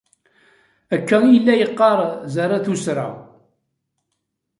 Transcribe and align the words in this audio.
Akka 0.95 1.17
i 1.25 1.29
yella 1.35 1.53
yeqqaṛ 1.57 1.99
Zarathustra. 2.33 3.07